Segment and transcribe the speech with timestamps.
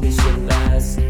[0.00, 1.09] We should last.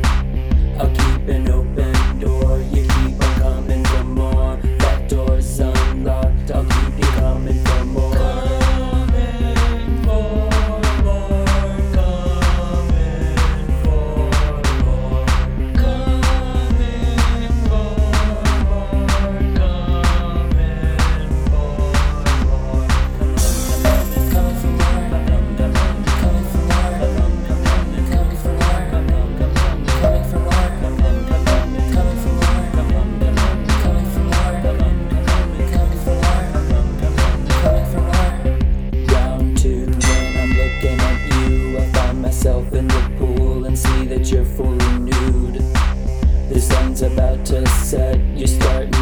[47.03, 48.19] about to set.
[48.37, 49.00] You start